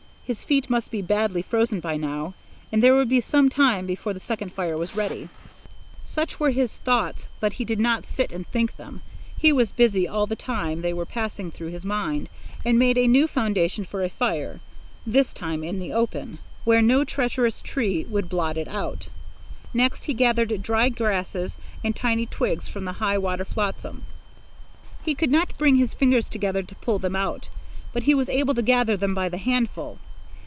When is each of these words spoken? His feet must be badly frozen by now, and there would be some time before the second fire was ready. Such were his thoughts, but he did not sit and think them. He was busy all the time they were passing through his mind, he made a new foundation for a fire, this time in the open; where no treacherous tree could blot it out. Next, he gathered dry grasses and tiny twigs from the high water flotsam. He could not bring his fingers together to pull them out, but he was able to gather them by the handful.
His 0.23 0.45
feet 0.45 0.69
must 0.69 0.91
be 0.91 1.01
badly 1.01 1.41
frozen 1.41 1.81
by 1.81 1.97
now, 1.97 2.35
and 2.71 2.81
there 2.81 2.93
would 2.95 3.09
be 3.09 3.19
some 3.19 3.49
time 3.49 3.85
before 3.85 4.13
the 4.13 4.19
second 4.21 4.53
fire 4.53 4.77
was 4.77 4.95
ready. 4.95 5.27
Such 6.05 6.39
were 6.39 6.51
his 6.51 6.77
thoughts, 6.77 7.27
but 7.41 7.51
he 7.59 7.65
did 7.65 7.81
not 7.81 8.05
sit 8.05 8.31
and 8.31 8.47
think 8.47 8.77
them. 8.77 9.01
He 9.37 9.51
was 9.51 9.73
busy 9.73 10.07
all 10.07 10.27
the 10.27 10.37
time 10.37 10.79
they 10.83 10.93
were 10.93 11.05
passing 11.05 11.51
through 11.51 11.71
his 11.71 11.83
mind, 11.83 12.29
he 12.63 12.71
made 12.71 12.97
a 12.97 13.09
new 13.09 13.27
foundation 13.27 13.83
for 13.83 14.05
a 14.05 14.09
fire, 14.09 14.61
this 15.05 15.33
time 15.33 15.65
in 15.65 15.79
the 15.79 15.91
open; 15.91 16.37
where 16.63 16.81
no 16.81 17.03
treacherous 17.03 17.61
tree 17.61 18.05
could 18.05 18.29
blot 18.29 18.55
it 18.55 18.69
out. 18.69 19.09
Next, 19.73 20.05
he 20.05 20.13
gathered 20.13 20.63
dry 20.63 20.87
grasses 20.87 21.57
and 21.83 21.93
tiny 21.93 22.25
twigs 22.25 22.69
from 22.69 22.85
the 22.85 22.93
high 23.03 23.17
water 23.17 23.43
flotsam. 23.43 24.03
He 25.03 25.13
could 25.13 25.29
not 25.29 25.57
bring 25.57 25.75
his 25.75 25.93
fingers 25.93 26.29
together 26.29 26.63
to 26.63 26.75
pull 26.75 26.99
them 26.99 27.17
out, 27.17 27.49
but 27.91 28.03
he 28.03 28.15
was 28.15 28.29
able 28.29 28.53
to 28.55 28.61
gather 28.61 28.95
them 28.95 29.13
by 29.13 29.27
the 29.27 29.37
handful. 29.37 29.99